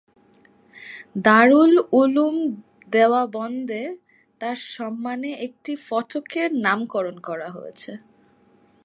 [1.25, 2.35] দারুল উলুম
[2.91, 3.83] দেওবন্দে
[4.41, 7.91] তার সম্মানে একটি ফটকের নামকরণ করা হয়েছে।